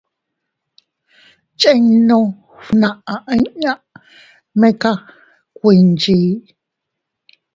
Chinnu 1.59 2.19
fnaʼa 2.65 3.15
inña 3.37 3.73
meka 4.59 4.91
kuinchii. 5.57 6.29